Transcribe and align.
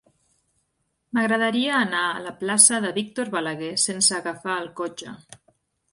M'agradaria 1.17 1.75
anar 1.81 2.01
a 2.13 2.23
la 2.29 2.33
plaça 2.41 2.81
de 2.87 2.93
Víctor 2.97 3.33
Balaguer 3.37 3.73
sense 3.87 4.17
agafar 4.21 4.57
el 4.63 4.73
cotxe. 4.81 5.19